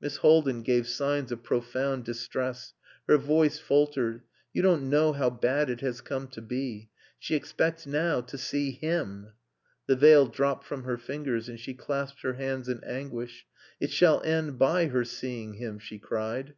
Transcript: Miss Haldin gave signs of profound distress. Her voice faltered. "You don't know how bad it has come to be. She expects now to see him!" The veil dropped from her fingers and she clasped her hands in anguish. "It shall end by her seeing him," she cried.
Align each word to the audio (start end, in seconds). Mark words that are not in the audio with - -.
Miss 0.00 0.18
Haldin 0.18 0.62
gave 0.62 0.86
signs 0.86 1.32
of 1.32 1.42
profound 1.42 2.04
distress. 2.04 2.74
Her 3.08 3.18
voice 3.18 3.58
faltered. 3.58 4.22
"You 4.52 4.62
don't 4.62 4.88
know 4.88 5.12
how 5.14 5.30
bad 5.30 5.68
it 5.68 5.80
has 5.80 6.00
come 6.00 6.28
to 6.28 6.40
be. 6.40 6.90
She 7.18 7.34
expects 7.34 7.84
now 7.84 8.20
to 8.20 8.38
see 8.38 8.70
him!" 8.70 9.32
The 9.88 9.96
veil 9.96 10.28
dropped 10.28 10.64
from 10.64 10.84
her 10.84 10.96
fingers 10.96 11.48
and 11.48 11.58
she 11.58 11.74
clasped 11.74 12.22
her 12.22 12.34
hands 12.34 12.68
in 12.68 12.84
anguish. 12.84 13.46
"It 13.80 13.90
shall 13.90 14.22
end 14.22 14.60
by 14.60 14.86
her 14.86 15.04
seeing 15.04 15.54
him," 15.54 15.80
she 15.80 15.98
cried. 15.98 16.54